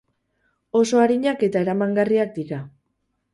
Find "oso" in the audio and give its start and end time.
0.79-1.01